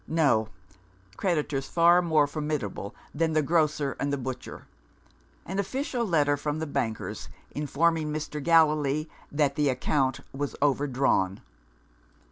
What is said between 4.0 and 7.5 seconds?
the butcher. An official letter from the bankers,